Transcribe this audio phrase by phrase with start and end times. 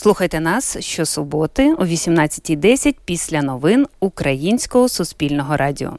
[0.00, 5.96] Слухайте нас щосуботи о 18.10 після новин Українського суспільного радіо.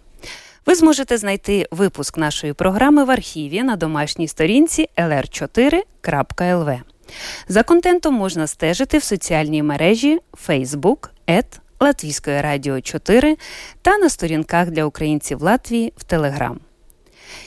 [0.66, 6.80] Ви зможете знайти випуск нашої програми в архіві на домашній сторінці lr4.lv.
[7.48, 11.10] За контентом можна стежити в соціальній мережі Facebook,
[11.80, 13.38] Латвійської радіо 4
[13.82, 16.60] та на сторінках для українців Латвії в Телеграм.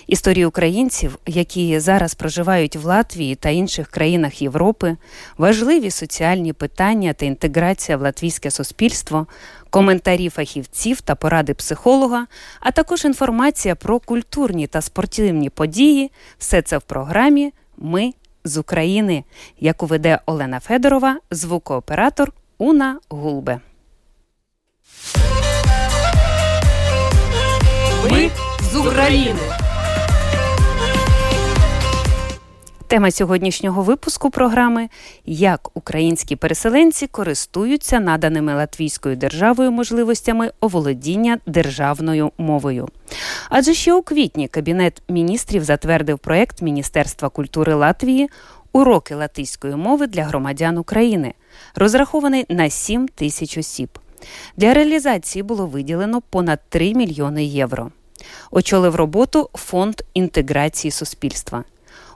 [0.07, 4.97] Історії українців, які зараз проживають в Латвії та інших країнах Європи,
[5.39, 9.27] важливі соціальні питання та інтеграція в латвійське суспільство,
[9.71, 12.27] коментарі фахівців та поради психолога,
[12.61, 18.13] а також інформація про культурні та спортивні події все це в програмі Ми
[18.45, 19.25] з України,
[19.61, 23.61] яку веде Олена Федорова, звукооператор Уна Гулбе.
[28.11, 28.31] Ми
[28.73, 29.62] з України.
[32.93, 34.89] Тема сьогоднішнього випуску програми
[35.27, 42.89] як українські переселенці користуються наданими Латвійською державою можливостями оволодіння державною мовою.
[43.51, 48.29] Адже ще у квітні Кабінет міністрів затвердив проект Міністерства культури Латвії
[48.73, 51.35] Уроки латиської мови для громадян України,
[51.75, 53.99] розрахований на 7 тисяч осіб.
[54.57, 57.91] Для реалізації було виділено понад 3 мільйони євро.
[58.51, 61.65] Очолив роботу фонд інтеграції суспільства.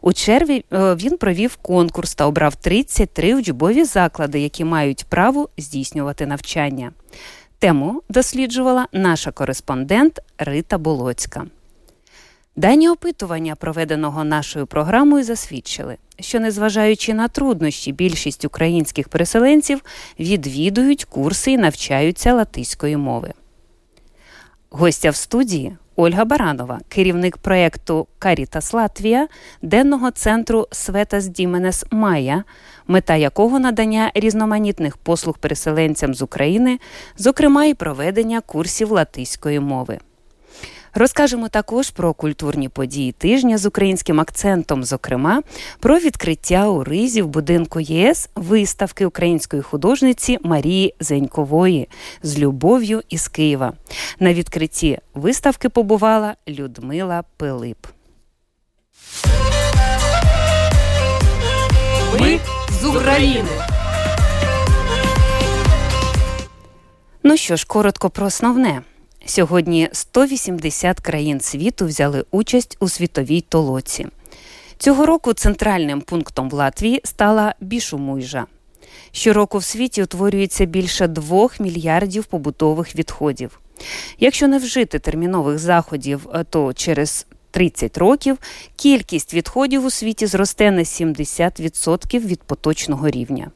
[0.06, 6.26] У черві е, він провів конкурс та обрав 33 учбові заклади, які мають право здійснювати
[6.26, 6.92] навчання.
[7.58, 11.46] Тему досліджувала наша кореспондент Рита Болоцька.
[12.56, 19.82] Дані опитування, проведеного нашою програмою, засвідчили, що, незважаючи на труднощі, більшість українських переселенців
[20.20, 23.32] відвідують курси і навчаються латиської мови.
[24.70, 29.28] Гостя в студії Ольга Баранова, керівник проєкту Карітас Латвія,
[29.62, 32.44] денного центру Светас Діменес Майя,
[32.86, 36.78] мета якого надання різноманітних послуг переселенцям з України,
[37.16, 39.98] зокрема і проведення курсів латиської мови.
[40.98, 45.42] Розкажемо також про культурні події тижня з українським акцентом, зокрема
[45.80, 51.88] про відкриття у Ризі в будинку ЄС виставки української художниці Марії Зенькової
[52.22, 53.72] з любов'ю із Києва.
[54.20, 57.86] На відкритті виставки побувала Людмила Пилип.
[62.20, 62.38] Ми
[62.80, 63.50] з України.
[67.22, 68.82] Ну що ж, коротко про основне.
[69.26, 74.06] Сьогодні 180 країн світу взяли участь у світовій толоці.
[74.78, 78.46] Цього року центральним пунктом в Латвії стала Бішумуйжа.
[79.12, 83.60] Щороку в світі утворюється більше 2 мільярдів побутових відходів.
[84.18, 88.38] Якщо не вжити термінових заходів, е, то через 30 років
[88.76, 93.50] кількість відходів у світі зросте на 70% від поточного рівня.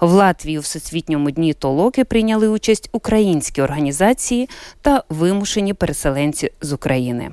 [0.00, 4.48] В Латвії у Всесвітньому дні толоки прийняли участь українські організації
[4.82, 7.30] та вимушені переселенці з України.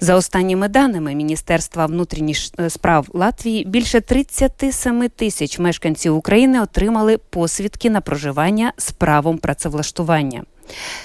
[0.00, 7.90] За останніми даними Міністерства внутрішніх е, справ Латвії більше 37 тисяч мешканців України отримали посвідки
[7.90, 10.44] на проживання з правом працевлаштування.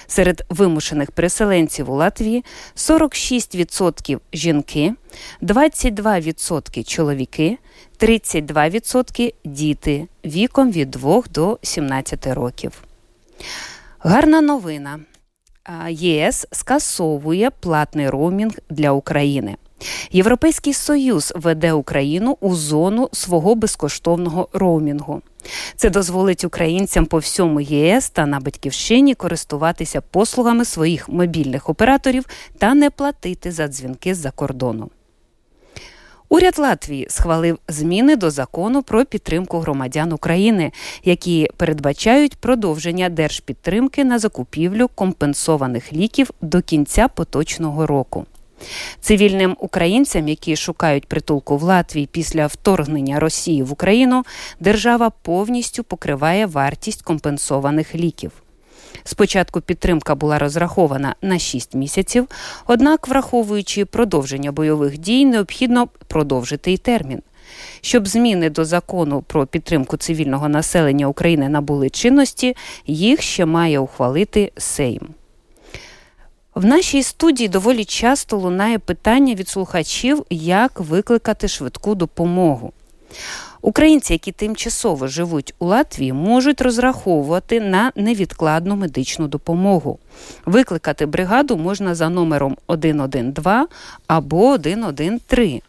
[0.08, 4.94] Серед вимушених переселенців у Латвії 46% жінки,
[5.42, 7.58] 22% чоловіки,
[8.04, 12.84] 32% діти віком від 2 до 17 років.
[14.00, 15.00] Гарна новина.
[15.90, 19.56] ЄС скасовує платний роумінг для України.
[20.12, 25.22] Європейський союз веде Україну у зону свого безкоштовного роумінгу.
[25.76, 32.26] Це дозволить українцям по всьому ЄС та на батьківщині користуватися послугами своїх мобільних операторів
[32.58, 34.90] та не платити за дзвінки з-за кордону.
[36.34, 40.72] Уряд Латвії схвалив зміни до закону про підтримку громадян України,
[41.04, 48.26] які передбачають продовження держпідтримки на закупівлю компенсованих ліків до кінця поточного року.
[49.02, 54.24] Цивільним українцям, які шукають притулку в Латвії після вторгнення Росії в Україну,
[54.60, 58.43] держава повністю покриває вартість компенсованих ліків.
[59.04, 62.28] Спочатку підтримка була розрахована на 6 місяців,
[62.68, 67.22] однак, враховуючи продовження бойових дій, необхідно продовжити й термін.
[67.82, 72.56] Щоб зміни до закону про підтримку цивільного населення України набули чинності,
[72.88, 75.08] їх ще має ухвалити Сейм.
[76.56, 82.74] В нашій студії доволі часто лунає питання від слухачів, як викликати швидку допомогу.
[83.64, 90.00] Українці, які тимчасово живуть у Латвії, можуть розраховувати на невідкладну медичну допомогу.
[90.46, 93.70] Викликати бригаду можна за номером 112
[94.08, 95.64] або 113.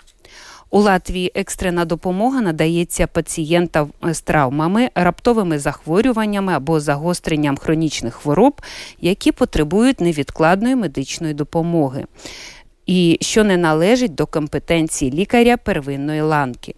[0.70, 8.60] У Латвії екстрена допомога надається пацієнтам з травмами, раптовими захворюваннями або загостренням хронічних хвороб,
[9.00, 12.04] які потребують невідкладної медичної допомоги,
[12.86, 16.74] і що не належить до компетенції лікаря первинної ланки.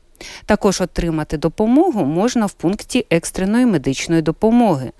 [0.46, 4.92] Також отримати допомогу можна в пункті екстреної медичної допомоги.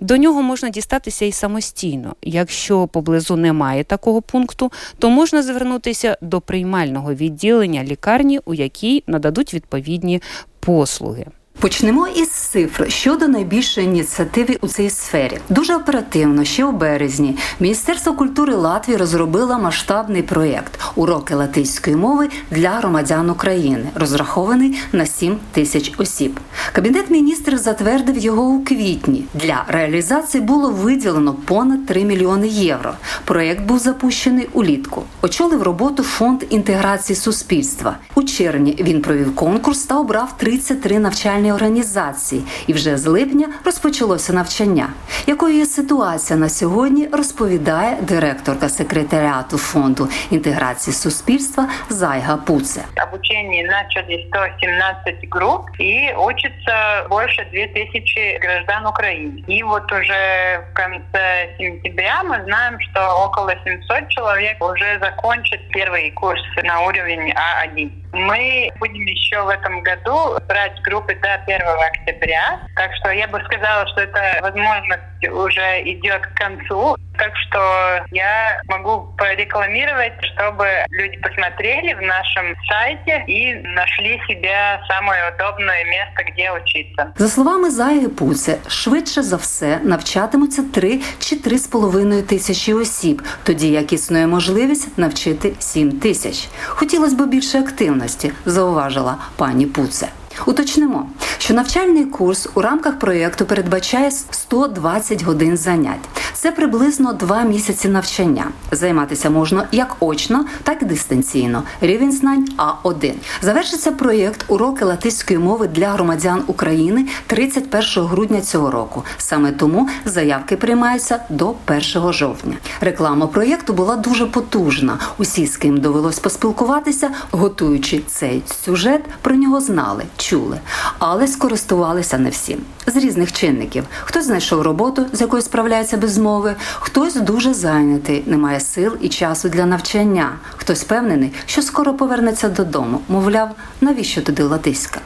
[0.00, 2.14] До нього можна дістатися і самостійно.
[2.22, 9.54] Якщо поблизу немає такого пункту, то можна звернутися до приймального відділення лікарні, у якій нададуть
[9.54, 10.22] відповідні
[10.60, 11.26] послуги.
[11.60, 15.38] Почнемо із цифр щодо найбільшої ініціативи у цій сфері.
[15.48, 22.70] Дуже оперативно, ще у березні, Міністерство культури Латвії розробило масштабний проєкт уроки латиської мови для
[22.70, 26.40] громадян України, розрахований на 7 тисяч осіб.
[26.72, 29.24] Кабінет міністрів затвердив його у квітні.
[29.34, 32.92] Для реалізації було виділено понад 3 мільйони євро.
[33.24, 35.02] Проєкт був запущений улітку.
[35.22, 37.96] Очолив роботу фонд інтеграції суспільства.
[38.14, 44.33] У червні він провів конкурс та обрав 33 навчальні організації, і вже з липня розпочалося
[44.33, 44.89] навчання.
[45.27, 52.81] Якою є ситуація на сьогодні, розповідає директорка секретаріату фонду інтеграції суспільства Зайга Пуце.
[53.07, 59.43] Обучение начали 117 групп и учится больше 2000 граждан Украины.
[59.47, 66.11] И вот уже в конце сентября мы знаем, что около 700 человек уже закончат первый
[66.11, 67.98] курс на уровень А1.
[68.13, 72.61] Мы будем еще в этом году брать группы до 1 октября.
[72.75, 76.95] Так что я бы сказала, что эта возможность уже идет к концу.
[77.17, 85.33] Так что я могу порекламировать, чтобы люди посмотрели в нашем сайте и нашли себе самое
[85.33, 87.13] удобное место, где учиться.
[87.17, 93.93] За словами Зайги Пуце, швидше за все навчатимуться 3 чи 3,5 тисячі осіб, тоді як
[93.93, 96.47] існує можливість навчити 7 тисяч.
[96.67, 97.63] Хотілося б більше
[98.00, 100.08] активності, зауважила пані Пуце.
[100.46, 101.06] Уточнимо,
[101.38, 106.08] що навчальний курс у рамках проєкту передбачає 120 годин занять.
[106.32, 108.44] Це приблизно два місяці навчання.
[108.72, 111.62] Займатися можна як очно, так і дистанційно.
[111.80, 113.12] Рівень знань А1.
[113.42, 119.04] Завершиться проєкт уроки латиської мови для громадян України 31 грудня цього року.
[119.18, 122.54] Саме тому заявки приймаються до 1 жовтня.
[122.80, 124.98] Реклама проєкту була дуже потужна.
[125.18, 130.60] Усі, з ким довелось поспілкуватися, готуючи цей сюжет, про нього знали, чули,
[130.98, 133.84] але скористувалися не всі з різних чинників.
[134.04, 139.08] Хтось знайшов роботу, з якою справляється без мови, хтось дуже зайнятий, не має сил і
[139.08, 140.30] часу для навчання.
[140.56, 143.00] Хтось впевнений, що скоро повернеться додому.
[143.08, 143.50] Мовляв,
[143.80, 145.00] навіщо туди латиська?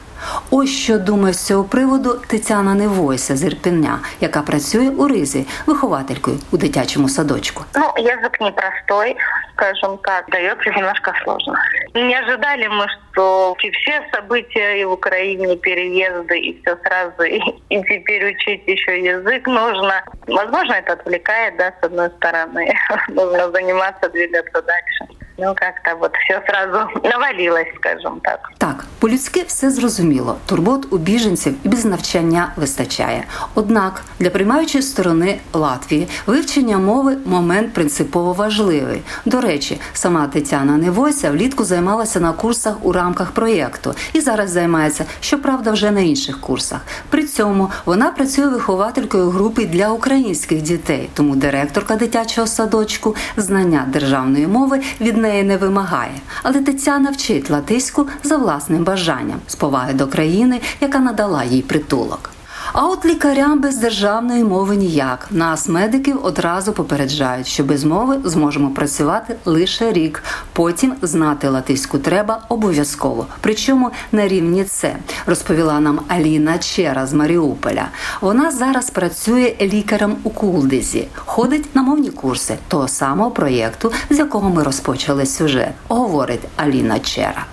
[0.50, 6.38] Ось що думає з цього приводу Тетяна Невойся з Ірпеня, яка працює у Ризі, вихователькою
[6.52, 7.64] у дитячому садочку.
[7.74, 9.16] Ну, язык непростой,
[9.52, 11.54] скажем так, дается немножко сложно.
[11.94, 17.82] Не ожидали мы, что все события и в Украине, переезды, и все сразу, и, и
[17.82, 20.02] теперь учить еще язык нужно.
[20.26, 22.72] Возможно, это отвлекает, да, с одной стороны.
[23.08, 25.13] Нужно заниматься, двигаться дальше.
[25.37, 28.51] Ну, как-то вот все сразу навалилось, скажем так.
[28.57, 30.37] Так, по-людськи все зрозуміло.
[30.45, 33.23] Турбот у біженців і без навчання вистачає.
[33.55, 39.01] Однак для приймаючої сторони Латвії вивчення мови момент принципово важливий.
[39.25, 45.05] До речі, сама Тетяна Невойся влітку займалася на курсах у рамках проєкту і зараз займається,
[45.19, 46.79] щоправда, вже на інших курсах.
[47.09, 54.47] При цьому вона працює вихователькою групи для українських дітей, тому директорка дитячого садочку знання державної
[54.47, 56.13] мови від неї не вимагає.
[56.43, 62.34] Але Тетяна вчить латиську за власним бажанням з поваги до країни, яка надала їй притулок.
[62.77, 65.27] А от лікарям без державної мови ніяк.
[65.31, 70.23] Нас, медиків, одразу попереджають, що без мови зможемо працювати лише рік.
[70.53, 73.27] Потім знати латиську треба обов'язково.
[73.41, 77.87] Причому на рівні це розповіла нам Аліна Чера з Маріуполя.
[78.21, 84.49] Вона зараз працює лікарем у Кулдизі, ходить на мовні курси того самого проєкту, з якого
[84.49, 85.71] ми розпочали сюжет.
[85.87, 87.45] Говорить Аліна Чера.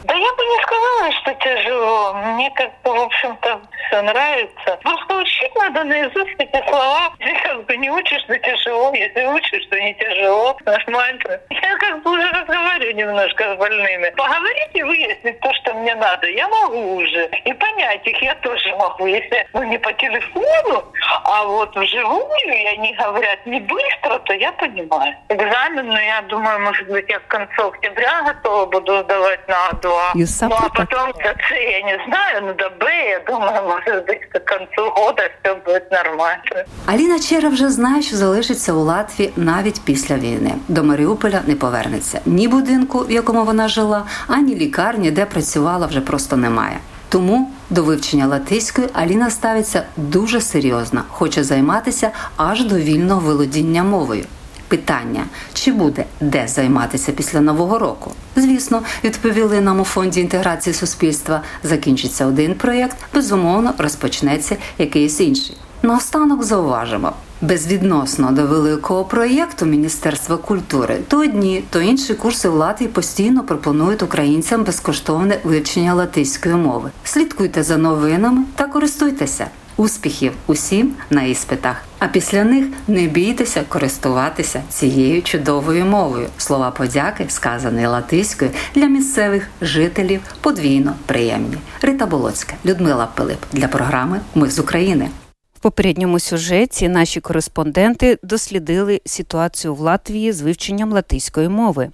[0.53, 2.13] Не сказала, что тяжело.
[2.13, 4.79] Мне как-то, в общем-то, все нравится.
[4.83, 7.15] Просто учить надо наизусть эти слова.
[7.21, 8.93] Если как бы не учишь, то тяжело.
[8.93, 10.57] Если учишь, то не тяжело.
[10.67, 11.41] Нормально.
[11.49, 14.11] Я как бы уже разговариваю немножко больными.
[14.11, 16.29] Поговорите, выяснить то, что мне надо.
[16.29, 17.31] Я могу уже.
[17.45, 19.07] И понять их я тоже могу.
[19.07, 20.85] Если ну, не по телефону,
[21.25, 25.15] а вот вживую, и они говорят не быстро, то я понимаю.
[25.31, 30.11] Экзамен, ну, я думаю, может быть, я к концу октября готова буду сдавать на А2.
[30.43, 34.07] Юсапа ну, а потом до С я не знаю, но до Б, я думаю, может
[34.07, 36.65] быть, к концу года все будет нормально.
[36.87, 40.55] Аліна Чера вже знає, що залишиться у Латвії навіть після війни.
[40.69, 42.21] До Маріуполя не повернеться.
[42.27, 46.79] Ні будинку, в якому вона жила, ані лікарні, де працювала, вже просто немає.
[47.09, 54.25] Тому до вивчення латиської Аліна ставиться дуже серйозно, хоче займатися аж до вільного володіння мовою.
[54.73, 55.25] Питання,
[55.55, 58.13] чи буде де займатися після нового року?
[58.37, 61.43] Звісно, відповіли нам у фонді інтеграції суспільства.
[61.63, 65.57] Закінчиться один проєкт, безумовно, розпочнеться якийсь інший.
[65.83, 67.13] Наостанок зауважимо.
[67.41, 74.03] Безвідносно до великого проєкту Міністерства культури, то одні, то інші курси в Латвії постійно пропонують
[74.03, 76.91] українцям безкоштовне вивчення латиської мови.
[77.05, 79.47] Слідкуйте за новинами та користуйтеся.
[79.77, 81.77] Успіхів усім на іспитах.
[81.99, 86.29] А після них не бійтеся користуватися цією чудовою мовою.
[86.39, 91.57] Слова подяки, сказані латиською, для місцевих жителів подвійно приємні.
[91.83, 95.09] Рита Болоцька, Людмила Пилип для програми Ми з України.
[95.55, 101.91] В попередньому сюжеті наші кореспонденти дослідили ситуацію в Латвії з вивченням латиської мови.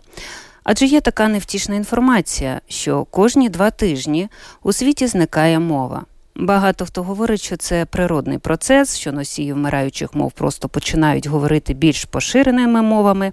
[0.64, 4.28] Адже є така невтішна інформація, що кожні два тижні
[4.62, 6.04] у світі зникає мова.
[6.38, 12.04] Багато хто говорить, що це природний процес, що носії вмираючих мов просто починають говорити більш
[12.04, 13.33] поширеними мовами.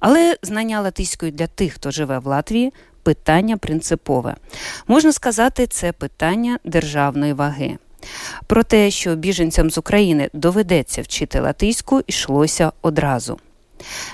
[0.00, 2.72] Але знання латиської для тих, хто живе в Латвії,
[3.02, 4.34] питання принципове.
[4.88, 7.78] Можна сказати, це питання державної ваги.
[8.46, 13.38] Про те, що біженцям з України доведеться вчити латиську, йшлося одразу.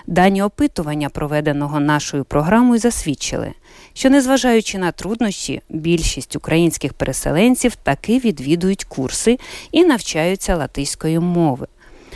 [0.07, 3.53] Дані опитування, проведеного нашою програмою, засвідчили,
[3.93, 9.39] що, незважаючи на труднощі, більшість українських переселенців таки відвідують курси
[9.73, 11.67] і навчаються латиської мови.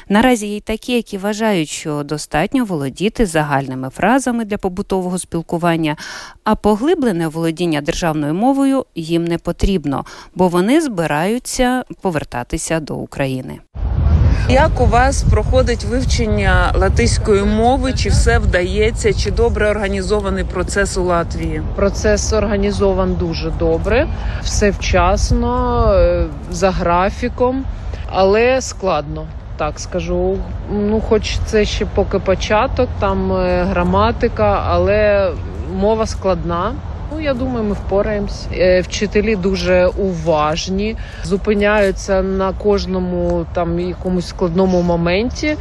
[0.08, 5.96] Наразі є й такі, які вважають, що достатньо володіти загальними фразами для побутового спілкування,
[6.44, 13.60] а поглиблене володіння державною мовою їм не потрібно, бо вони збираються повертатися до України.
[14.48, 17.92] Як у вас проходить вивчення латиської мови?
[17.92, 19.12] Чи все вдається?
[19.12, 21.62] Чи добре організований процес у Латвії?
[21.76, 24.08] Процес організован дуже добре,
[24.42, 27.64] все вчасно, е, за графіком,
[28.12, 29.26] але складно.
[29.56, 30.38] Так скажу.
[30.72, 35.30] Ну, хоч це ще поки початок, там е, граматика, але
[35.74, 36.72] мова складна.
[37.12, 38.46] Ну, я думаю, ми впораємось.
[38.52, 45.56] Е, Вчителі дуже уважні, зупиняються на кожному там якомусь складному моменті.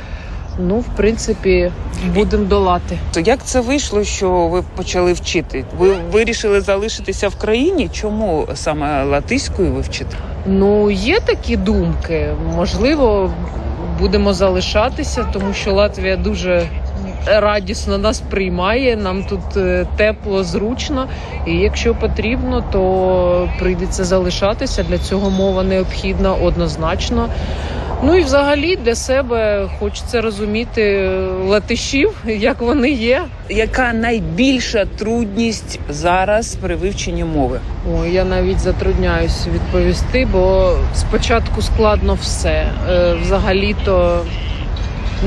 [0.60, 1.72] Ну, в принципі,
[2.16, 2.98] будемо долати.
[3.14, 5.66] То як це вийшло, що ви почали вчити?
[5.78, 7.90] Ви вирішили залишитися в країні?
[7.94, 10.18] Чому саме латиською ви вчите?
[10.46, 12.28] Ну, є такі думки.
[12.56, 13.32] Можливо,
[14.00, 16.68] будемо залишатися, тому що Латвія дуже
[17.26, 18.96] радісно нас приймає.
[18.96, 21.08] Нам тут е, тепло, зручно.
[21.48, 24.84] І якщо потрібно, то прийдеться залишатися.
[24.84, 27.30] Для цього мова необхідна однозначно.
[28.06, 31.10] Ну і взагалі для себе хочеться розуміти
[31.46, 33.24] латишів, як вони є.
[33.50, 37.60] Яка найбільша трудність зараз при вивченні мови?
[37.94, 42.72] Ой, я навіть затрудняюсь відповісти, бо спочатку складно все.
[42.90, 44.22] Е, Взагалі-то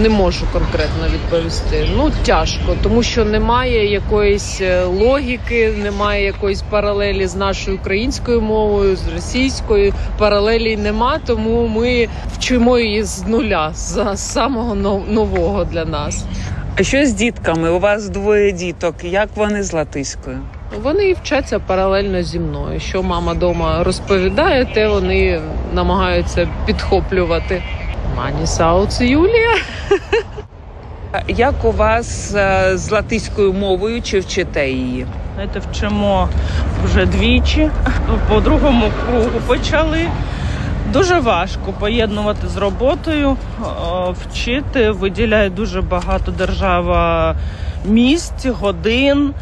[0.02, 1.88] не можу конкретно відповісти.
[1.96, 8.96] Ну тяжко, тому що немає якоїсь е, логіки, немає якоїсь паралелі з нашою українською мовою,
[8.96, 9.94] з російською.
[10.18, 14.74] Паралелі нема, тому ми вчимо її з нуля, з самого
[15.08, 16.24] нового для нас.
[16.78, 17.70] А що з дітками?
[17.70, 18.94] У вас двоє діток.
[19.02, 20.38] Як вони з латиською?
[20.82, 22.80] Вони вчаться паралельно зі мною.
[22.80, 25.40] Що мама вдома розповідає, те вони
[25.74, 27.62] намагаються підхоплювати.
[28.16, 29.54] Мані Сауц Юлія.
[31.28, 34.02] Як у вас е, з латиською мовою?
[34.02, 35.06] Чи вчите її?
[35.34, 36.28] Знаєте, вчимо
[36.84, 37.70] вже двічі.
[38.28, 40.08] По другому кругу почали.
[40.92, 43.36] Дуже важко поєднувати з роботою,
[44.12, 47.34] вчити виділяє дуже багато держава
[47.84, 49.34] місць, годин.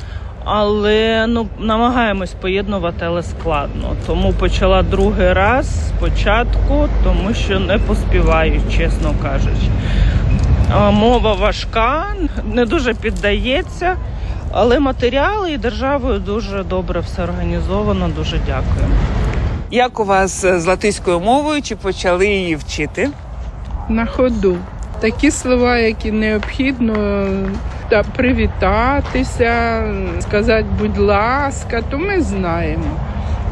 [0.44, 3.96] Але ну намагаємось поєднувати, але складно.
[4.06, 9.68] Тому почала другий раз спочатку, тому що не поспіваю, чесно кажучи.
[10.92, 12.04] Мова важка,
[12.44, 13.96] не дуже піддається,
[14.52, 18.08] але матеріали і державою дуже добре все організовано.
[18.16, 18.86] Дуже дякую.
[19.70, 21.62] Як у вас з латиською мовою?
[21.62, 23.10] Чи почали її вчити?
[23.88, 24.56] на ходу.
[25.04, 27.26] Такі слова, які необхідно
[27.88, 29.82] та привітатися,
[30.20, 33.00] сказати будь ласка, то ми знаємо.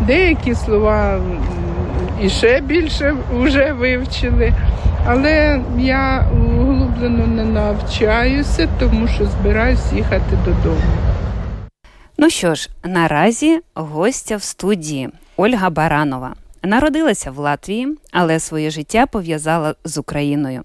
[0.06, 1.20] Деякі слова
[2.22, 4.52] і ще більше вже вивчили.
[5.06, 10.80] Але я углублено не навчаюся, тому що збираюсь їхати додому.
[12.18, 16.34] Ну що ж, наразі гостя в студії Ольга Баранова.
[16.64, 20.62] Народилася в Латвії, але своє життя пов'язала з Україною.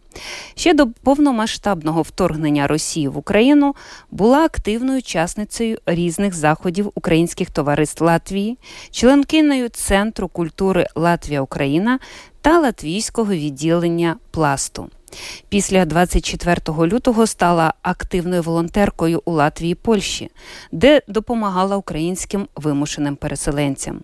[0.55, 3.75] Ще до повномасштабного вторгнення Росії в Україну
[4.11, 8.57] була активною учасницею різних заходів українських товариств Латвії,
[8.91, 11.99] членкиною Центру культури Латвія Україна
[12.41, 14.89] та латвійського відділення пласту.
[15.49, 20.31] Після 24 лютого стала активною волонтеркою у Латвії Польщі,
[20.71, 23.99] де допомагала українським вимушеним переселенцям.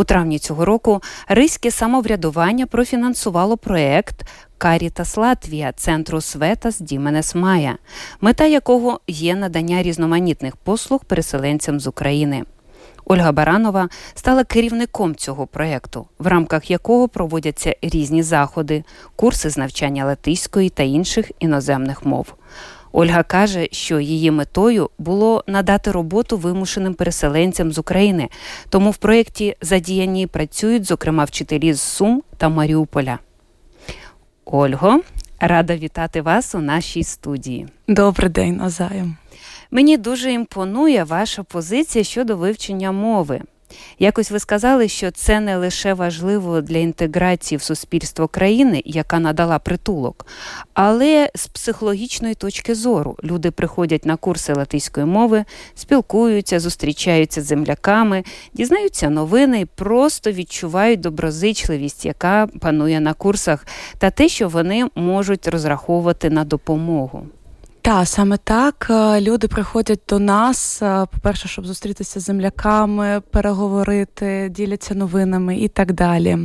[0.00, 4.26] У травні цього року Ризьке самоврядування профінансувало проект
[4.58, 7.78] Карітас Латвія центру Светас Діменес Майя,
[8.20, 12.42] мета якого є надання різноманітних послуг переселенцям з України.
[13.04, 18.84] Ольга Баранова стала керівником цього проєкту, в рамках якого проводяться різні заходи,
[19.16, 22.34] курси з навчання латиської та інших іноземних мов.
[22.92, 28.28] Ольга каже, що її метою було надати роботу вимушеним переселенцям з України,
[28.68, 33.18] тому в проєкті задіяні працюють, зокрема, вчителі з Сум та Маріуполя.
[34.44, 35.00] Ольго,
[35.40, 37.68] рада вітати вас у нашій студії.
[37.88, 39.16] Добрий день, Назаєм.
[39.70, 43.40] Мені дуже імпонує ваша позиція щодо вивчення мови.
[43.98, 49.58] Якось ви сказали, що це не лише важливо для інтеграції в суспільство країни, яка надала
[49.58, 50.26] притулок,
[50.74, 58.24] але з психологічної точки зору люди приходять на курси латиської мови, спілкуються, зустрічаються з земляками,
[58.54, 63.66] дізнаються новини просто відчувають доброзичливість, яка панує на курсах,
[63.98, 67.26] та те, що вони можуть розраховувати на допомогу.
[67.82, 68.86] Так, саме так.
[68.90, 75.68] Е, люди приходять до нас, е, по-перше, щоб зустрітися з земляками, переговорити, діляться новинами і
[75.68, 76.38] так далі.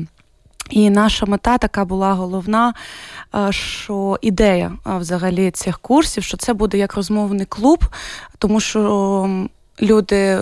[0.70, 2.74] І наша мета така була головна,
[3.36, 7.86] е, що ідея взагалі цих курсів, що це буде як розмовний клуб,
[8.38, 9.48] тому що
[9.82, 10.42] люди.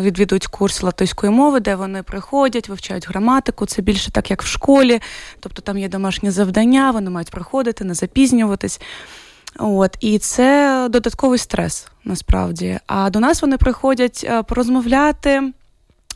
[0.00, 3.66] Відвідують курс латиської мови, де вони приходять, вивчають граматику.
[3.66, 5.00] Це більше так, як в школі.
[5.40, 8.80] Тобто там є домашні завдання, вони мають приходити, не запізнюватись.
[9.58, 12.78] От і це додатковий стрес насправді.
[12.86, 15.52] А до нас вони приходять е, порозмовляти.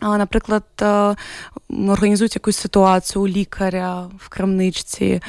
[0.03, 1.17] Наприклад, е,
[1.71, 5.21] організують якусь ситуацію у лікаря в крамничці, е,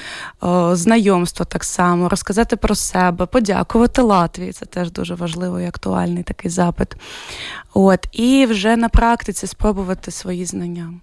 [0.75, 4.51] знайомство так само, розказати про себе, подякувати Латвії.
[4.51, 6.95] Це теж дуже важливий і актуальний такий запит.
[7.73, 10.93] От, І вже на практиці спробувати свої знання.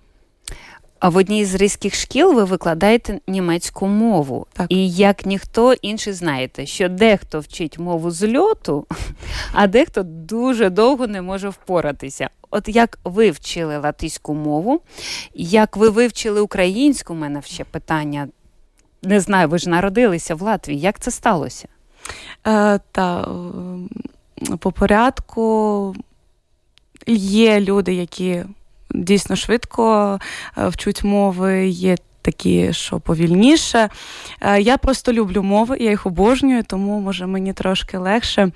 [1.07, 4.47] А в одній з ризьких шкіл ви викладаєте німецьку мову.
[4.53, 4.67] Так.
[4.69, 8.87] І як ніхто інший знаєте, що дехто вчить мову з льоту,
[9.53, 12.31] а дехто дуже довго не може впоратися.
[12.51, 14.81] От як ви вчили латиську мову,
[15.35, 18.29] як ви вивчили українську, у мене ще питання.
[19.03, 20.81] Не знаю, ви ж народилися в Латвії.
[20.81, 21.69] Як це сталося?
[22.47, 23.29] Е, Та
[24.59, 25.95] по порядку
[27.07, 28.45] є люди, які
[28.97, 30.19] дійсно швидко
[30.59, 31.69] е, вчуть мови.
[31.69, 33.89] Є такі, що повільніше.
[34.41, 38.51] Е, я просто люблю мови, я їх обожнюю, тому може мені трошки легше.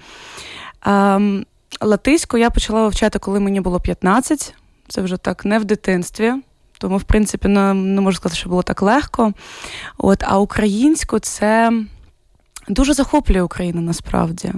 [0.86, 1.44] Ем,
[1.80, 4.54] латиську я почала вивчати, коли мені було 15.
[4.88, 6.32] Це вже так не в дитинстві.
[6.78, 9.32] Тому, в принципі, не, не можу сказати, що було так легко.
[9.98, 11.72] От, А українську це
[12.70, 14.52] дуже захоплює Україну насправді.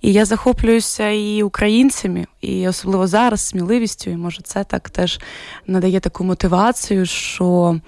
[0.00, 4.10] І я захоплююся і українцями, і особливо зараз сміливістю.
[4.10, 5.20] І може це так теж
[5.66, 7.80] надає таку мотивацію, що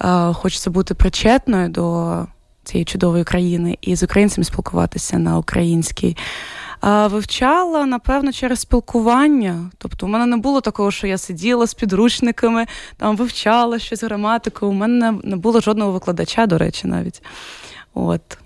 [0.00, 2.26] е, хочеться бути причетною до
[2.64, 6.16] цієї чудової країни і з українцями спілкуватися на українській.
[6.82, 9.70] Вивчала, напевно, через спілкування.
[9.78, 14.66] Тобто, у мене не було такого, що я сиділа з підручниками, там вивчала щось граматику.
[14.66, 17.22] У мене не було жодного викладача, до речі, навіть.
[17.94, 18.38] От.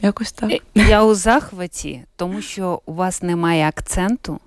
[0.00, 0.52] Якось так.
[0.74, 4.40] Я у захваті, тому що у вас немає акценту,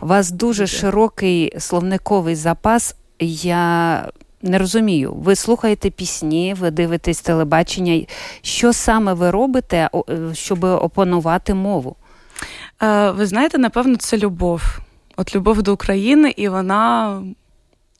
[0.00, 2.96] у вас дуже широкий словниковий запас.
[3.20, 4.04] Я
[4.42, 5.12] не розумію.
[5.14, 8.06] Ви слухаєте пісні, ви дивитесь телебачення.
[8.42, 9.90] Що саме ви робите,
[10.32, 11.96] щоб опанувати мову?
[12.82, 14.62] Е, ви знаєте, напевно, це любов.
[15.16, 17.22] От любов до України, і вона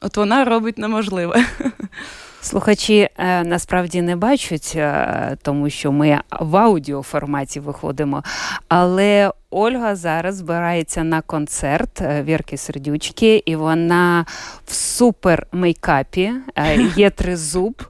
[0.01, 1.45] от вона робить неможливе.
[2.41, 8.23] Слухачі е, насправді не бачать, е, тому що ми в аудіоформаті виходимо.
[8.67, 14.25] Але Ольга зараз збирається на концерт е, Вірки Сердючки, і вона
[14.65, 16.31] в супер мейкапі,
[16.95, 17.83] є тризуб.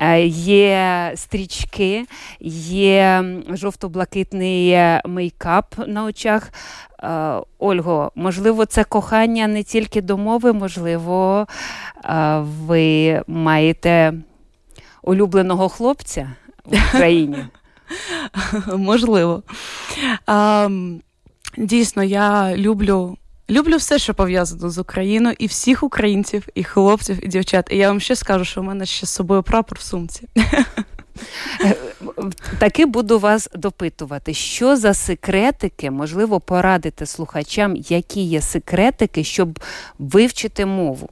[0.00, 2.06] Е, є стрічки,
[2.40, 6.52] є жовто-блакитний мейкап на очах.
[7.02, 11.46] Е, Ольго, можливо, це кохання не тільки до мови, можливо,
[12.04, 14.12] е, ви маєте
[15.02, 16.30] улюбленого хлопця
[16.64, 17.44] в Україні.
[18.76, 19.42] Можливо.
[21.56, 23.16] Дійсно, я люблю.
[23.50, 27.68] Люблю все, що пов'язано з Україною, і всіх українців, і хлопців, і дівчат.
[27.70, 30.28] І я вам ще скажу, що в мене ще з собою прапор в сумці.
[32.58, 39.60] Таки буду вас допитувати, що за секретики, можливо, порадити слухачам, які є секретики, щоб
[39.98, 41.08] вивчити мову.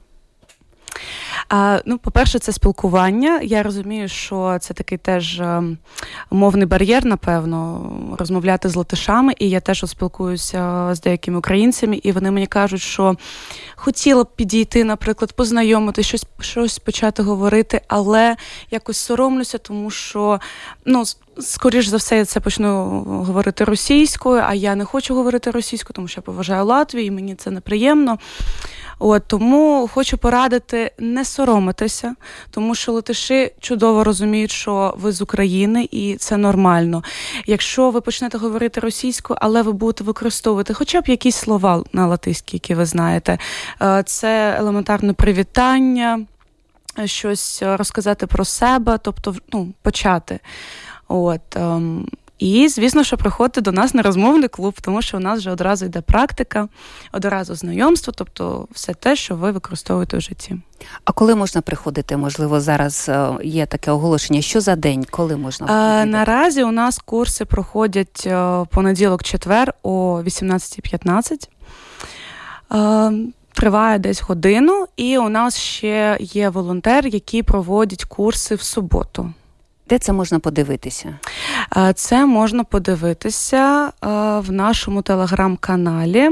[1.49, 3.39] А, Ну, по-перше, це спілкування.
[3.43, 5.63] Я розумію, що це такий теж е,
[6.31, 9.33] мовний бар'єр, напевно, розмовляти з латишами.
[9.39, 13.15] І я теж спілкуюся з деякими українцями, і вони мені кажуть, що
[13.75, 18.35] хотіла б підійти, наприклад, познайомити, щось щось почати говорити, але
[18.71, 20.39] якось соромлюся, тому що
[20.85, 21.03] ну.
[21.41, 22.85] Скоріш за все, я це почну
[23.27, 27.35] говорити російською, а я не хочу говорити російською, тому що я поважаю Латвію, і мені
[27.35, 28.17] це неприємно.
[28.99, 32.15] От Тому хочу порадити не соромитися,
[32.51, 37.03] тому що латиші чудово розуміють, що ви з України, і це нормально.
[37.47, 42.55] Якщо ви почнете говорити російською, але ви будете використовувати хоча б якісь слова на латиській,
[42.55, 43.37] які ви знаєте,
[43.81, 46.25] е, це елементарне привітання,
[47.05, 50.39] щось розказати про себе, тобто ну, почати.
[51.07, 52.07] От, ем,
[52.39, 55.85] і, звісно, що приходьте до нас на розмовний клуб, тому що у нас вже одразу
[55.85, 56.67] йде практика,
[57.11, 60.57] одразу знайомство, тобто все те, що ви використовуєте в житті.
[61.05, 62.17] А коли можна приходити?
[62.17, 64.41] Можливо, зараз е, є таке оголошення.
[64.41, 66.63] Що за день, коли можна а, наразі?
[66.63, 71.49] У нас курси проходять е, понеділок-четвер о 18.15.
[72.71, 79.33] Е, триває десь годину, і у нас ще є волонтер, який проводить курси в суботу.
[79.89, 81.19] Де це можна подивитися?
[81.95, 83.91] Це можна подивитися
[84.37, 86.29] в нашому телеграм-каналі.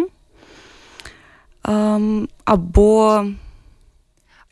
[1.68, 3.24] Ем, або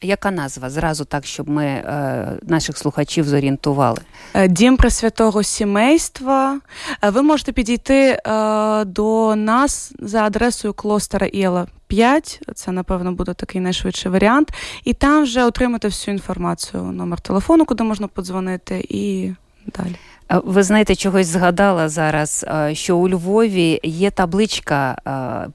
[0.01, 0.69] яка назва?
[0.69, 3.97] Зразу так, щоб ми е, наших слухачів зорієнтували?
[4.33, 6.59] Е, Дім Пресвятого Сімейства.
[7.03, 12.41] Е, ви можете підійти е, до нас за адресою клостера Іла 5.
[12.55, 14.53] Це, напевно, буде такий найшвидший варіант.
[14.83, 19.31] І там вже отримати всю інформацію, номер телефону, куди можна подзвонити, і
[19.65, 19.95] далі.
[20.31, 24.97] Е, ви знаєте, чогось згадала зараз, що у Львові є табличка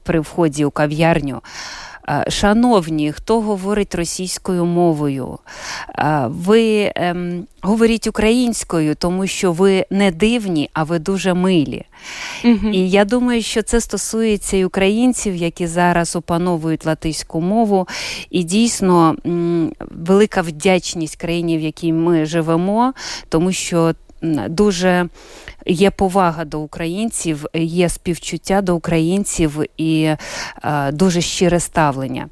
[0.03, 1.41] при вході у кав'ярню.
[2.27, 5.39] Шановні, хто говорить російською мовою,
[6.27, 11.85] ви ем, говоріть українською, тому що ви не дивні, а ви дуже милі.
[12.45, 12.69] Угу.
[12.73, 17.87] І я думаю, що це стосується і українців, які зараз опановують латиську мову.
[18.29, 19.15] І дійсно
[19.79, 22.93] велика вдячність країні, в якій ми живемо,
[23.29, 23.93] тому що
[24.49, 25.09] дуже
[25.65, 30.15] є повага до українців, є співчуття до українців і
[30.63, 32.29] е, дуже щире ставлення.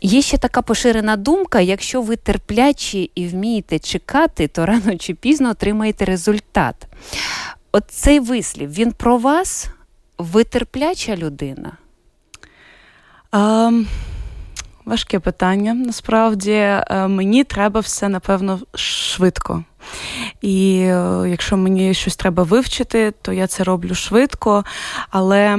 [0.00, 5.50] Є ще така поширена думка: якщо ви терплячі і вмієте чекати, то рано чи пізно
[5.50, 6.86] отримаєте результат.
[7.72, 9.68] От цей вислів, він про вас?
[10.18, 11.72] Ви терпляча людина?
[13.32, 13.86] Um...
[14.84, 15.74] Важке питання.
[15.74, 19.64] Насправді е, мені треба все напевно швидко.
[20.40, 24.64] І е, якщо мені щось треба вивчити, то я це роблю швидко.
[25.10, 25.58] Але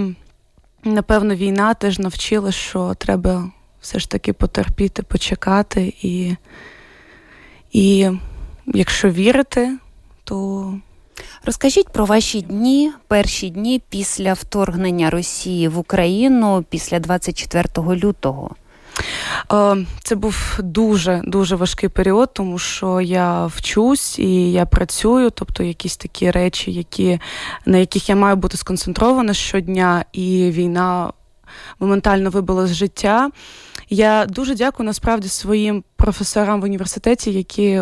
[0.84, 5.94] напевно війна теж навчила, що треба все ж таки потерпіти, почекати.
[6.02, 6.36] І,
[7.72, 8.10] І
[8.68, 9.78] якщо вірити,
[10.24, 10.74] то.
[11.46, 18.56] Розкажіть про ваші дні, перші дні після вторгнення Росії в Україну після 24 лютого.
[19.52, 25.64] Е, це був дуже дуже важкий період, тому що я вчусь і я працюю, тобто
[25.64, 27.20] якісь такі речі, які,
[27.66, 31.14] на яких я маю бути сконцентрована щодня, і війна
[31.80, 33.30] моментально вибила з життя.
[33.90, 37.82] Я дуже дякую насправді своїм професорам в університеті, які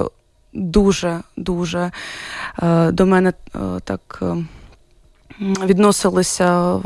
[0.54, 1.91] дуже дуже
[2.63, 4.24] е, до мене е, так
[5.41, 6.80] відносилися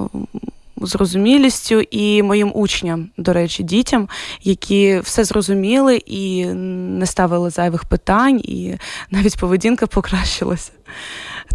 [0.82, 4.10] зрозумілістю і моїм учням, до речі, дітям,
[4.44, 8.76] які все зрозуміли і не ставили зайвих питань, і
[9.12, 10.72] навіть поведінка покращилася.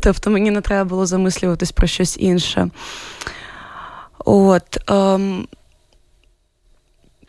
[0.00, 2.70] Тобто мені не треба було замислюватись про щось інше.
[4.24, 4.90] От.
[4.90, 5.46] Ем,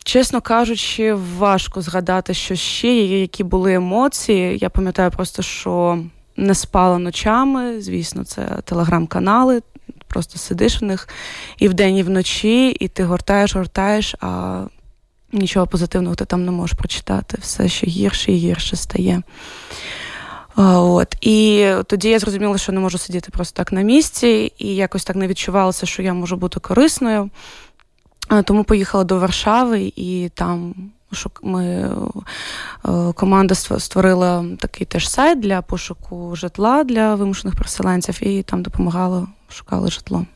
[0.04, 4.58] Чесно кажучи, важко згадати, що ще які були емоції.
[4.58, 5.98] Я пам'ятаю просто, що
[6.36, 7.80] не спала ночами.
[7.80, 9.62] Звісно, це телеграм-канали,
[10.12, 11.08] просто сидиш в них
[11.58, 14.62] і вдень, і вночі, і ти гортаєш, гортаєш, а
[15.32, 17.38] нічого позитивного ти там не можеш прочитати.
[17.40, 19.22] Все ще гірше і гірше стає.
[20.56, 25.04] От і тоді я зрозуміла, що не можу сидіти просто так на місці, і якось
[25.04, 27.30] так не відчувалося, що я можу бути корисною.
[28.44, 30.74] Тому поїхала до Варшави і там
[31.42, 38.62] ми е, команда створила такий теж сайт для пошуку житла для вимушених переселенців, і там
[38.62, 40.26] допомагала, шукали житло.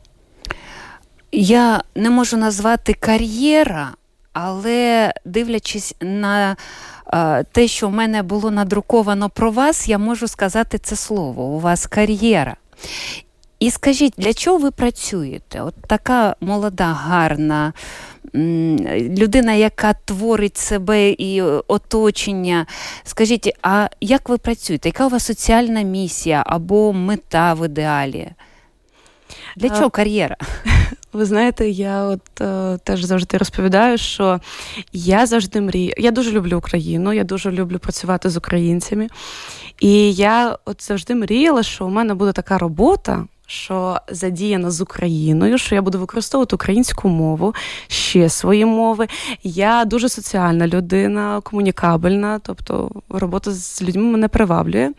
[1.31, 3.93] Я не можу назвати кар'єра,
[4.33, 6.55] але дивлячись на
[7.13, 11.43] е, те, що в мене було надруковано про вас, я можу сказати це слово.
[11.43, 12.55] У вас кар'єра.
[13.59, 15.61] І скажіть, для чого ви працюєте?
[15.61, 17.73] От така молода, гарна
[18.33, 22.65] людина, яка творить себе і оточення.
[23.03, 24.89] Скажіть, а як ви працюєте?
[24.89, 28.29] Яка у вас соціальна місія або мета в ідеалі?
[29.55, 30.37] Для чого кар'єра?
[31.13, 34.39] Ви знаєте, я от е, теж завжди розповідаю, що
[34.93, 35.93] я завжди мрію.
[35.97, 39.07] Я дуже люблю Україну, я дуже люблю працювати з українцями.
[39.79, 45.57] І я от завжди мріяла, що у мене буде така робота, що задіяна з Україною,
[45.57, 47.55] що я буду використовувати українську мову,
[47.87, 49.07] ще свої мови.
[49.43, 54.91] Я дуже соціальна людина, комунікабельна, тобто робота з людьми мене приваблює.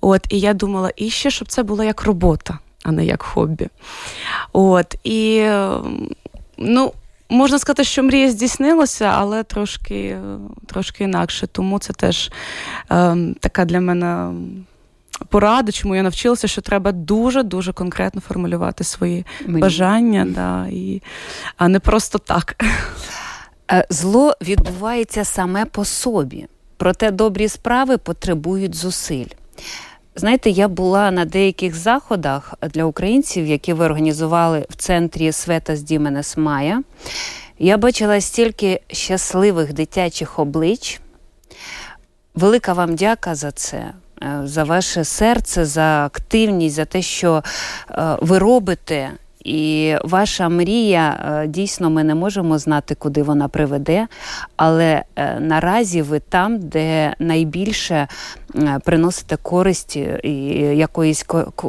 [0.00, 3.68] От, І я думала, і ще, щоб це було як робота, а не як хобі.
[4.52, 5.46] От, І
[6.58, 6.92] ну,
[7.28, 10.18] можна сказати, що мрія здійснилася, але трошки
[10.66, 11.46] трошки інакше.
[11.46, 12.30] Тому це теж
[12.90, 14.32] е, така для мене
[15.28, 19.60] поради, чому я навчилася, що треба дуже-дуже конкретно формулювати свої Мені.
[19.60, 21.02] бажання, да, і,
[21.56, 22.64] а не просто так.
[23.70, 29.26] Е, зло відбувається саме по собі, проте добрі справи потребують зусиль.
[30.16, 35.82] Знаєте, я була на деяких заходах для українців, які ви організували в центрі Света з
[35.82, 36.82] Діменес Мая.
[37.58, 41.00] Я бачила стільки щасливих дитячих облич.
[42.34, 43.92] Велика вам дяка за це.
[44.22, 47.42] Е, за ваше серце, за активність, за те, що
[47.90, 49.10] е, ви робите.
[49.44, 51.10] І ваша мрія
[51.42, 54.06] е, дійсно ми не можемо знати, куди вона приведе,
[54.56, 55.02] але
[55.40, 58.08] наразі ви там, де найбільше
[58.84, 60.30] приносите користь і
[60.74, 61.22] якоїсь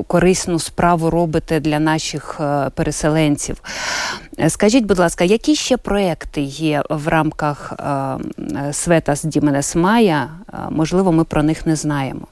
[0.08, 2.42] корисну справу робите для наших
[2.76, 3.62] переселенців.
[4.48, 7.74] Скажіть, будь ласка, які ще проекти є в рамках
[8.72, 10.30] Света з Діменес Мая?
[10.70, 12.28] Можливо, ми про них не знаємо.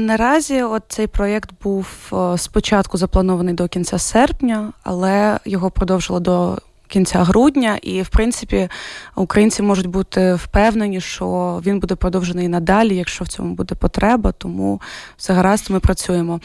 [0.00, 7.24] Наразі от цей проєкт був спочатку запланований до кінця серпня, але його продовжили до кінця
[7.24, 8.68] грудня, і в принципі
[9.16, 14.80] українці можуть бути впевнені, що він буде продовжений надалі, якщо в цьому буде потреба, тому
[15.16, 16.40] все гаразд, ми працюємо.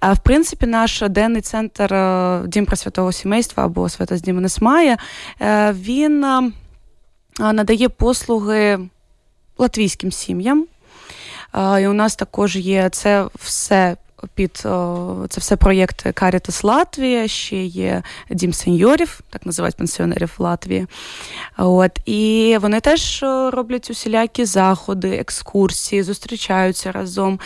[0.00, 1.94] А в принципі, наш денний центр
[2.46, 4.96] Дім Пресвятого сімейства або Свята з Дім Несмає,
[5.40, 6.52] е, він е,
[7.40, 8.78] надає послуги
[9.58, 10.66] латвійським сім'ям.
[11.56, 13.96] І у нас також є це все.
[14.34, 14.56] Під
[15.28, 20.86] це все проєкт Карітас Латвія, ще є Дім сеньорів, так називають пенсіонерів в Латвії.
[21.58, 27.40] От і вони теж роблять усілякі заходи, екскурсії, зустрічаються разом,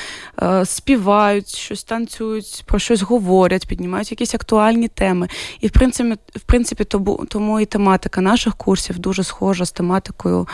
[0.65, 5.29] співають, щось танцюють, про щось говорять, піднімають якісь актуальні теми.
[5.61, 6.85] І в принципі, в принципі,
[7.29, 10.49] тому і тематика наших курсів дуже схожа з тематикою.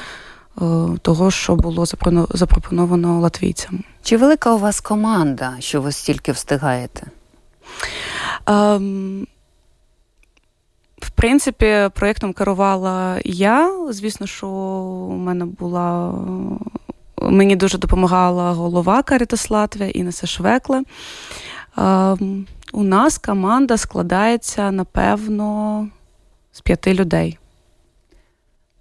[0.62, 1.87] Е, того, що було
[2.31, 3.85] запропоновано латвійцям.
[4.03, 7.07] Чи велика у вас команда, що ви стільки встигаєте?
[8.47, 9.27] Um,
[10.99, 13.73] в принципі, проєктом керувала я.
[13.90, 16.14] Звісно, що у мене була.
[17.23, 20.83] Мені дуже допомагала голова Карітас Латвія Інеса Швекле.
[21.77, 25.88] Um, у нас команда складається, напевно,
[26.53, 27.38] з п'яти людей.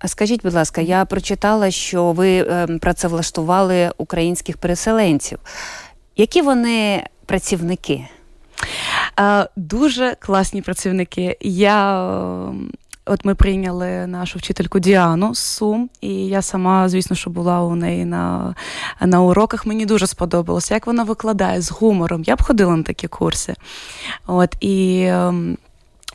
[0.06, 5.40] Скажіть, будь ласка, я прочитала, що ви ем, працевлаштували українських переселенців.
[6.16, 8.08] Які вони працівники?
[9.56, 11.38] Дуже класні працівники.
[11.42, 12.08] Я
[12.48, 12.72] ем,
[13.08, 17.76] От ми прийняли нашу вчительку Діану з Сум, і я сама, звісно, що була у
[17.76, 18.56] неї на
[19.02, 19.66] на уроках.
[19.66, 22.24] Мені дуже сподобалося, як вона викладає з гумором.
[22.24, 23.56] Я б ходила на такі курси.
[24.28, 25.58] От і ем,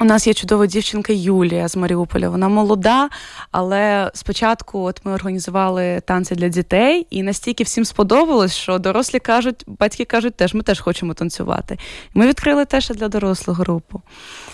[0.00, 2.28] у нас є чудова дівчинка Юлія з Маріуполя.
[2.28, 3.08] Вона молода,
[3.50, 9.64] але спочатку от ми організували танці для дітей, і настільки всім сподобалось, що дорослі кажуть,
[9.66, 11.78] батьки кажуть, теж ми теж хочемо танцювати.
[12.14, 14.02] Ми відкрили теж для дорослу групу.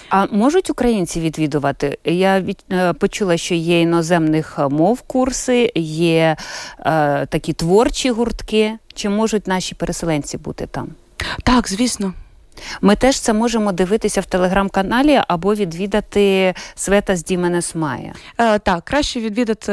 [0.09, 1.99] А можуть українці відвідувати?
[2.05, 6.37] Я від, е, почула, що є іноземних мов курси, є
[6.79, 8.79] е, такі творчі гуртки.
[8.95, 10.89] Чи можуть наші переселенці бути там?
[11.43, 12.13] Так, звісно.
[12.81, 18.13] Ми теж це можемо дивитися в телеграм-каналі або відвідати Света з Діменес Мая.
[18.39, 19.73] Е, Так, краще відвідати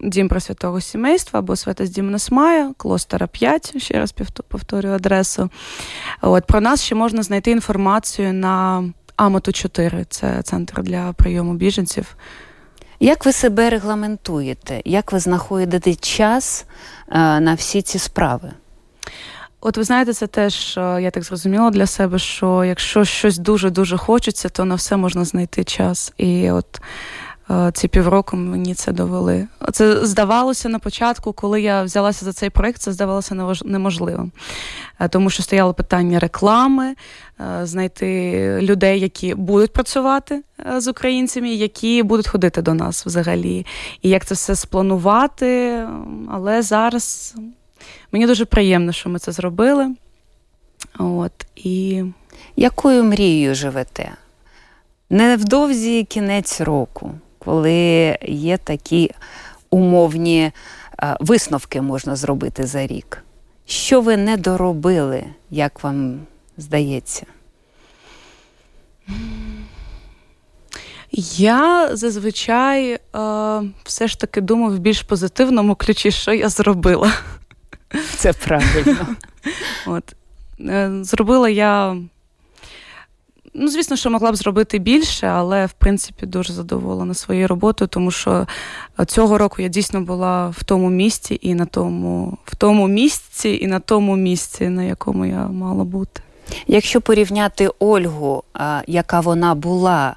[0.00, 4.14] Дім Пресвятого Сімейства або Святость Дімнес Мая, Клостера 5, ще раз
[4.48, 5.50] повторюю адресу.
[6.20, 8.84] От Про нас ще можна знайти інформацію на
[9.16, 12.16] Амоту 4, це центр для прийому біженців.
[13.00, 14.82] Як ви себе регламентуєте?
[14.84, 16.66] Як ви знаходите час
[17.08, 18.52] е, на всі ці справи?
[19.66, 24.48] От ви знаєте, це теж я так зрозуміла для себе, що якщо щось дуже-дуже хочеться,
[24.48, 26.12] то на все можна знайти час.
[26.16, 26.80] І от
[27.50, 29.46] е, ці півроку мені це довели.
[29.72, 34.32] Це здавалося на початку, коли я взялася за цей проект, це здавалося неможливим.
[35.00, 36.94] Е, тому що стояло питання реклами,
[37.40, 40.42] е, знайти людей, які будуть працювати
[40.76, 43.66] з українцями, які будуть ходити до нас взагалі.
[44.02, 45.82] І як це все спланувати.
[46.30, 47.34] Але зараз.
[48.12, 49.94] Мені дуже приємно, що ми це зробили.
[50.98, 52.04] От, і...
[52.56, 54.12] Якою мрією живете?
[55.10, 59.10] Невдовзі кінець року, коли є такі
[59.70, 60.52] умовні
[61.20, 63.24] висновки можна зробити за рік.
[63.66, 66.20] Що ви не доробили, як вам
[66.56, 67.26] здається?
[71.36, 72.98] Я зазвичай е,
[73.84, 77.12] все ж таки думаю в більш позитивному ключі, що я зробила.
[78.16, 79.06] Це правильно.
[79.86, 80.14] От.
[80.60, 81.96] Е, зробила я.
[83.56, 88.10] Ну, звісно, що могла б зробити більше, але в принципі дуже задоволена своєю роботою, тому
[88.10, 88.46] що
[89.06, 93.66] цього року я дійсно була в тому місці і на тому, в тому місці і
[93.66, 96.20] на тому місці, на якому я мала бути.
[96.66, 98.42] Якщо порівняти Ольгу,
[98.86, 100.16] яка вона була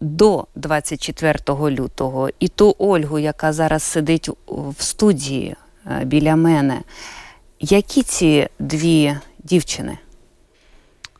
[0.00, 1.38] до 24
[1.70, 5.61] лютого, і ту Ольгу, яка зараз сидить в студії Е,
[6.04, 6.80] біля мене.
[7.60, 9.98] Які ці дві дівчини?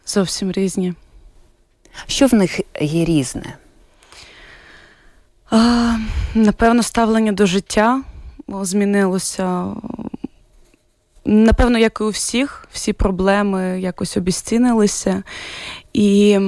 [0.07, 0.95] Зовсім різні.
[2.07, 3.57] Що в них є різне?
[5.51, 5.97] А,
[6.35, 8.03] Напевно, ставлення до життя
[8.49, 9.67] змінилося.
[11.25, 15.23] Напевно, як і у всіх, всі проблеми якось обіцінилися.
[15.93, 16.41] І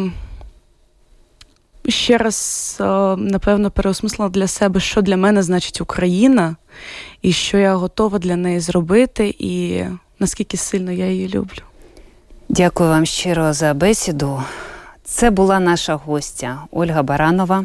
[1.88, 2.76] ще раз,
[3.16, 6.56] напевно, переосмислила для себе, що для мене значить Україна,
[7.22, 9.84] і що я готова для неї зробити, і
[10.18, 11.62] наскільки сильно я її люблю.
[12.48, 14.42] Дякую вам щиро за бесіду.
[15.04, 17.64] Це була наша гостя Ольга Баранова.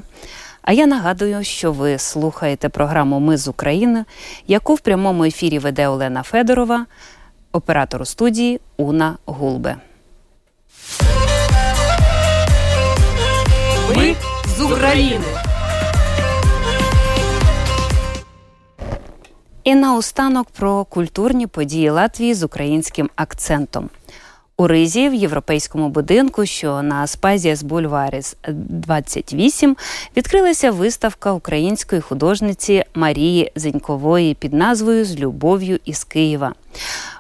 [0.62, 4.06] А я нагадую, що ви слухаєте програму Ми з України,
[4.48, 6.86] яку в прямому ефірі веде Олена Федорова,
[7.52, 9.76] оператор у студії Уна Гулбе.
[13.96, 14.16] Ми
[14.58, 15.26] з України.
[19.64, 23.90] І наостанок про культурні події Латвії з українським акцентом.
[24.58, 29.76] У Ризі в європейському будинку, що на Аспазія з Бульваріс 28,
[30.18, 36.54] відкрилася виставка української художниці Марії Зенькової під назвою З любов'ю із Києва.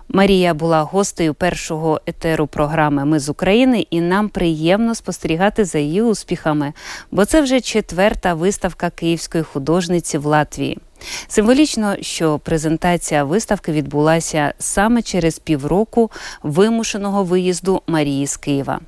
[0.09, 6.01] Марія була гостею першого етеру програми Ми з України, і нам приємно спостерігати за її
[6.01, 6.73] успіхами,
[7.11, 10.77] бо це вже четверта виставка київської художниці в Латвії.
[11.27, 16.11] Символічно, що презентація виставки відбулася саме через півроку
[16.43, 18.79] вимушеного виїзду Марії з Києва.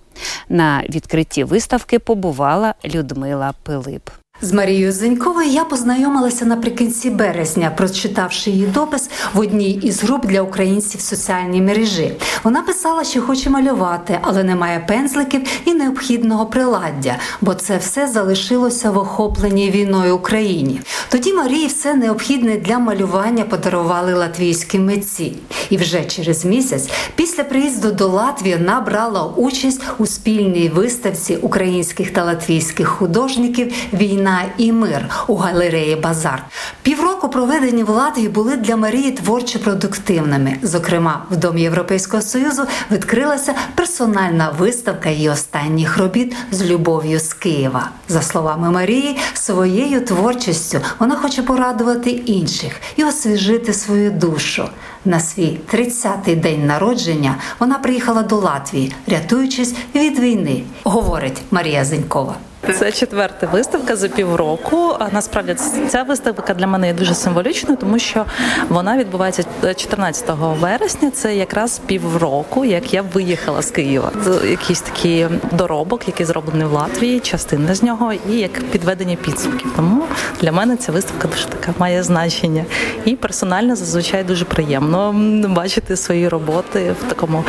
[0.50, 4.10] На відкритті виставки побувала Людмила Пилип.
[4.44, 10.42] З Марією Зеньковою я познайомилася наприкінці березня, прочитавши її допис в одній із груп для
[10.42, 12.14] українців в соціальній мережі.
[12.44, 18.92] Вона писала, що хоче малювати, але немає пензликів і необхідного приладдя, бо це все залишилося
[18.92, 20.82] в охопленій війною Україні.
[21.10, 25.34] Тоді Марії все необхідне для малювання подарували латвійські митці.
[25.70, 32.12] І вже через місяць, після приїзду до Латвії, вона брала участь у спільній виставці українських
[32.12, 36.44] та латвійських художників Війна війна і мир у галереї Базар.
[36.82, 40.58] Півроку проведені в Латвії були для Марії творчо продуктивними.
[40.62, 47.90] Зокрема, в Домі Європейського союзу відкрилася персональна виставка її останніх робіт з любов'ю з Києва.
[48.08, 54.70] За словами Марії, своєю творчістю вона хоче порадувати інших і освіжити свою душу.
[55.06, 62.36] На свій 30-й день народження вона приїхала до Латвії, рятуючись від війни, говорить Марія Зенькова.
[62.80, 64.96] Це четверта виставка за півроку.
[65.00, 65.56] А насправді
[65.90, 68.26] ця виставка для мене є дуже символічною, тому що
[68.70, 69.44] вона відбувається
[69.76, 71.12] 14 вересня.
[71.12, 74.12] Це якраз півроку, як я виїхала з Києва.
[74.24, 79.74] Це якийсь такий доробок, який зроблений в Латвії, частина з нього, і як підведення підсумків.
[79.76, 80.04] Тому
[80.42, 82.66] для мене ця виставка дуже така має значення
[83.06, 84.62] і персонально зазвичай дуже приємно.
[84.72, 87.44] приємно бачити свої роботи в такому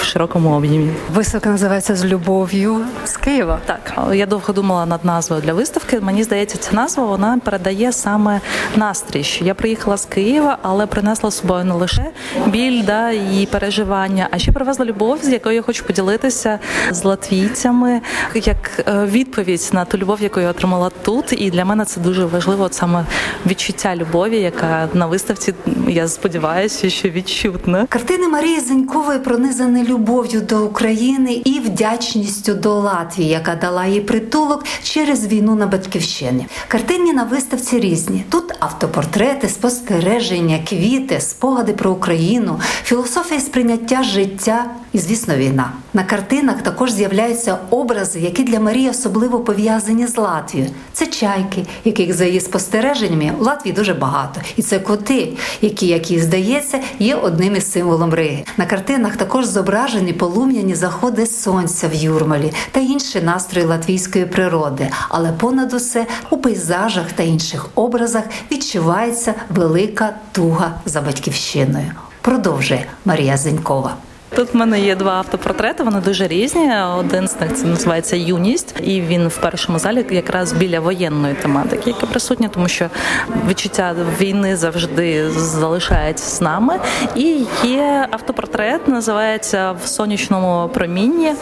[0.00, 0.90] в широкому об'ємі.
[1.14, 3.58] Виставка називається з любов'ю з Києва.
[3.66, 6.00] Так я довго думала над назвою для виставки.
[6.00, 8.40] Мені здається, ця назва вона передає саме
[8.76, 9.22] настрій.
[9.22, 12.10] що Я приїхала з Києва, але принесла з собою не лише
[12.46, 16.58] біль да і переживання, а ще привезла любов, з якою я хочу поділитися
[16.90, 18.00] з латвійцями,
[18.34, 21.32] як е, відповідь на ту любов, яку я отримала тут.
[21.32, 23.04] І для мене це дуже важливо, от саме
[23.46, 25.54] відчуття любові, яка на виставці
[25.88, 27.86] я сподіваюся, що відчутна.
[27.88, 34.00] Картини Марії Зенькової пронизані любов'ю до України і вдячністю до Латвії, яка дала їй
[34.32, 36.46] притулок через війну на батьківщині.
[36.68, 38.24] Картини на виставці різні.
[38.30, 45.72] Тут автопортрети, спостереження, квіти, спогади про Україну, філософія сприйняття життя і, звісно, війна.
[45.94, 50.70] На картинах також з'являються образи, які для Марії особливо пов'язані з Латвією.
[50.92, 55.28] Це чайки, яких за її спостереженнями в Латвії дуже багато, і це коти,
[55.62, 58.44] які, як їй здається, є одним із символом Риги.
[58.56, 64.90] На картинах також зображені полум'яні заходи сонця в Юрмалі та інші настрої латвійської природи.
[65.08, 71.90] Але понад усе у пейзажах та інших образах відчувається велика туга за батьківщиною.
[72.20, 73.94] Продовжує Марія Зенькова.
[74.36, 76.72] Тут в мене є два автопортрети, вони дуже різні.
[76.98, 81.90] Один з них це називається Юність, і він в першому залі якраз біля воєнної тематики,
[81.90, 82.88] яка присутня, тому що
[83.48, 86.74] відчуття війни завжди залишається з нами.
[87.16, 91.32] І є автопортрет, називається в сонячному промінні.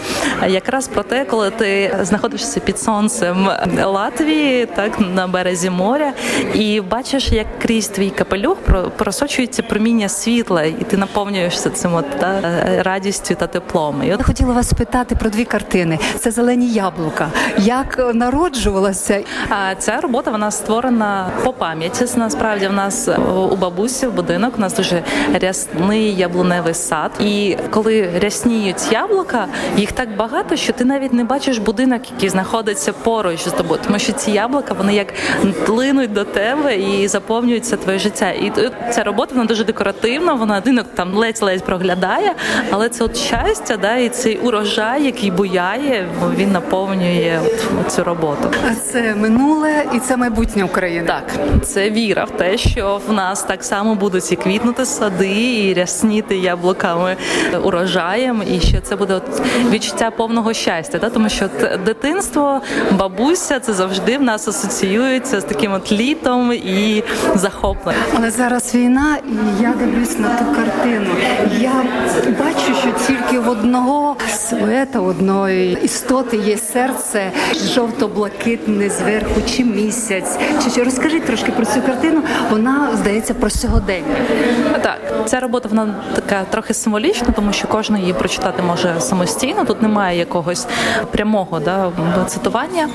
[0.48, 3.50] Якраз про те, коли ти знаходишся під сонцем
[3.84, 6.12] Латвії, так на березі моря,
[6.54, 8.58] і бачиш, як крізь твій капелюх
[8.96, 12.40] просочується проміння світла, і ти наповнюєшся цим от та
[12.80, 14.02] радістю та теплом.
[14.02, 17.28] І от хотіла вас спитати про дві картини: це зелені яблука.
[17.58, 19.24] Як народжувалася?
[19.48, 22.04] А ця робота вона створена по пам'яті.
[22.16, 23.08] Насправді в нас
[23.50, 25.02] у бабусі в будинок у нас дуже
[25.40, 27.10] рясний яблуневий сад.
[27.20, 32.92] І коли рясніють яблука, їх так багато, що ти навіть не бачиш будинок, який знаходиться
[32.92, 35.14] поруч з тобою, тому що ці яблука вони як
[35.66, 38.30] тлинуть до тебе і заповнюються твоє життя.
[38.30, 38.52] І
[38.90, 40.34] ця робота вона дуже декоративна.
[40.34, 42.34] Вона будинок там ледь-ледь проглядає,
[42.70, 47.40] але це от щастя, да, і цей урожай, який буяє, він наповнює
[47.80, 48.50] от цю роботу.
[48.92, 51.06] Це минуле і це майбутнє України.
[51.06, 51.24] Так,
[51.62, 56.36] це віра в те, що в нас так само будуть і квітнути сади, і рясніти
[56.36, 57.16] яблуками
[57.64, 60.98] урожаєм, і що це буде от відчуття повного щастя.
[60.98, 61.10] Да?
[61.10, 61.48] Тому що
[61.84, 62.60] дитинство,
[62.98, 67.02] бабуся, це завжди в нас асоціюється з таким от літом і
[67.34, 68.04] захопленням.
[68.16, 71.10] Але зараз війна, і я дивлюсь на ту картину.
[71.60, 71.72] Я
[72.38, 77.32] бачу, що тільки в одного силуета, одної істоти є серце
[77.74, 80.38] жовто-блакитне зверху, чи місяць.
[80.64, 82.22] Чи, чи розкажіть трошки про цю картину?
[82.50, 84.16] Вона здається про сьогодення.
[84.82, 89.64] Так, ця робота вона така трохи символічна, тому що кожен її прочитати може самостійно.
[89.64, 90.66] Тут немає якогось
[91.10, 91.92] прямого да,
[92.26, 92.88] цитування.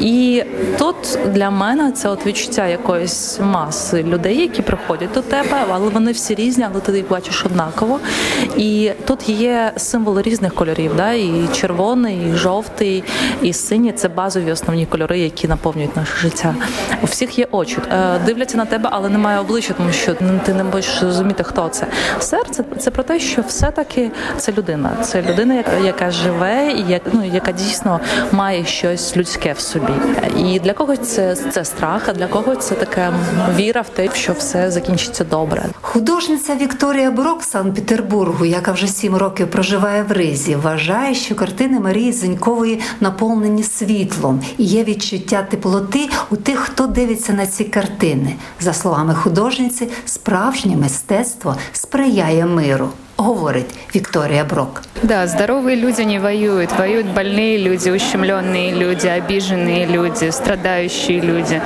[0.00, 0.44] І
[0.78, 6.12] тут для мене це от відчуття якоїсь маси людей, які приходять до тебе, але вони
[6.12, 8.00] всі різні, але ти їх бачиш однаково.
[8.56, 13.04] І тут є символи різних кольорів, да, і червоний, і жовтий,
[13.42, 16.54] і синій це базові основні кольори, які наповнюють наше життя.
[17.02, 20.64] У всіх є очі, е, дивляться на тебе, але немає обличчя, тому що ти не
[20.64, 21.86] можеш зрозуміти, хто це.
[22.20, 24.90] Серце це про те, що все-таки це людина.
[25.02, 28.00] Це людина, яка, живе, і як, ну, яка дійсно
[28.32, 29.92] має щось людське в собі.
[30.38, 33.12] І для когось це це страх, а для когось це така
[33.56, 35.64] віра в те, що все закінчиться добре.
[35.80, 42.12] Художниця Вікторія Брок Санкт-Петербургу, яка вже сім років проживає в Ризі, вважає, що картини Марії
[42.12, 48.34] Зенькової наповнені світлом і є відчуття теплоти у тих, хто дивиться на ці картини.
[48.60, 52.88] За словами художниці, справжнє мистецтво сприяє миру.
[53.16, 54.82] говорить Вікторія Брок.
[55.02, 56.72] Да, здоровые люди не воюют.
[56.76, 61.62] Воюют больные люди, ущемленные люди, обиженные люди, страдающие люди.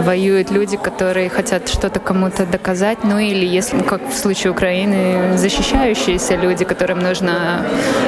[0.00, 2.98] Воюют люди, которые хотят что-то кому-то доказать.
[3.02, 7.64] Ну или, если, как в случае Украины, защищающиеся люди, которым нужно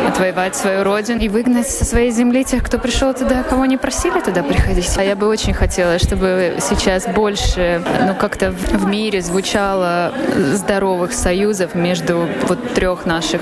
[0.06, 4.20] отвоевать свою родину и выгнать со своей земли тех, кто пришел туда, кого не просили
[4.20, 4.94] туда приходить.
[4.98, 10.12] А я бы очень хотела, чтобы сейчас больше, ну как-то в мире звучало
[10.52, 13.40] здоровых союзов между вот трех наших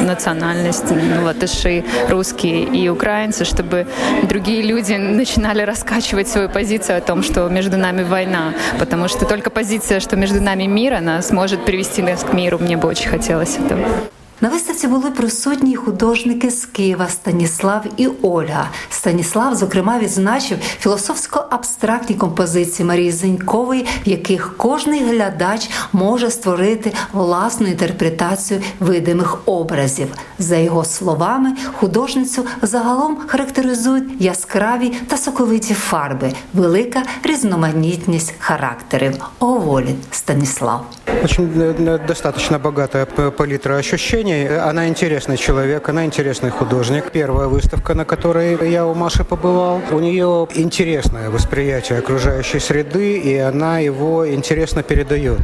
[0.00, 3.86] национальностей, ну, латыши, русские и украинцы, чтобы
[4.22, 9.50] другие люди начинали раскачивать свою позицию о том, что между нами война, потому что только
[9.50, 12.58] позиция, что между нами мир, она сможет привести нас к миру.
[12.58, 13.80] Мне бы очень хотелось этого.
[14.40, 18.70] На виставці були присутні художники з Києва Станіслав і Ольга.
[18.90, 28.60] Станіслав, зокрема, відзначив філософсько-абстрактні композиції Марії Зенькової, в яких кожний глядач може створити власну інтерпретацію
[28.80, 30.08] видимих образів.
[30.38, 39.14] За його словами, художницю загалом характеризують яскраві та соковиті фарби, велика різноманітність характерів.
[39.38, 40.86] Говорить Станіслав.
[41.24, 43.76] Очень э, достаточно богатая палитра
[44.23, 44.47] ощущений.
[44.69, 47.11] Она интересный человек, она интересный художник.
[47.11, 53.37] Первая выставка, на которой я у Маши побывал, у нее интересное восприятие окружающей среды, и
[53.37, 55.39] она его интересно передает.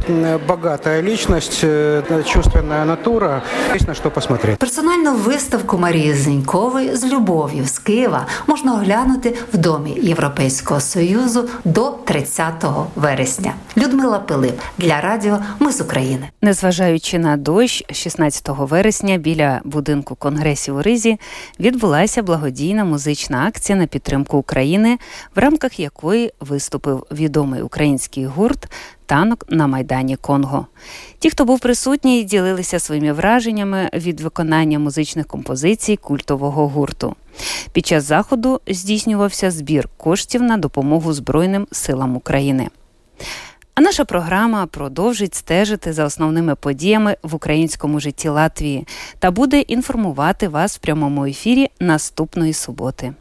[0.48, 3.42] Богатая личность, э, чувственная натура.
[3.74, 4.58] Есть на что посмотреть.
[4.58, 11.90] Персональну виставку Марії Зенькової з любов'ю з Києва можна оглянути в домі Європейського союзу до
[12.04, 12.64] 30
[12.96, 13.52] вересня.
[13.76, 16.28] Людмила Пилип для радіо Ми з України.
[16.42, 18.69] Незважаючи на дощ, 16 вересня
[19.17, 21.17] біля будинку конгресів у Ризі
[21.59, 24.97] відбулася благодійна музична акція на підтримку України,
[25.35, 28.67] в рамках якої виступив відомий український гурт
[29.05, 30.67] танок на майдані Конго.
[31.19, 37.15] Ті, хто був присутній, ділилися своїми враженнями від виконання музичних композицій культового гурту.
[37.73, 42.69] Під час заходу здійснювався збір коштів на допомогу Збройним силам України.
[43.75, 48.87] А наша програма продовжить стежити за основними подіями в українському житті Латвії
[49.19, 53.13] та буде інформувати вас в прямому ефірі наступної суботи.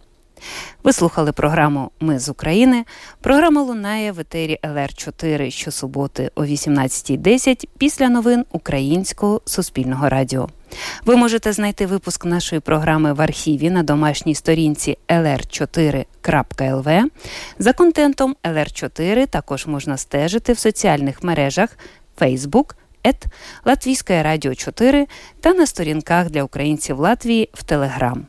[0.84, 2.84] Ви слухали програму Ми з України.
[3.20, 10.48] Програма лунає в етері ЛР 4 щосуботи о 18.10 після новин Українського суспільного радіо.
[11.04, 17.02] Ви можете знайти випуск нашої програми в архіві на домашній сторінці lr4.lv.
[17.58, 21.70] За контентом LR4 також можна стежити в соціальних мережах
[22.20, 22.74] Facebook,
[23.06, 23.26] ет
[23.64, 25.06] Латвійське Радіо 4
[25.40, 28.26] та на сторінках для українців Латвії в Телеграм.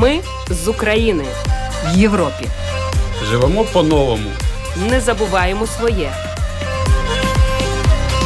[0.00, 0.20] Ми
[0.50, 1.24] з України
[1.86, 2.46] в Європі.
[3.24, 4.30] Живемо по-новому.
[4.90, 6.10] Не забуваємо своє.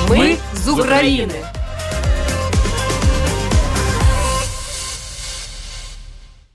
[0.08, 1.34] Ми з України.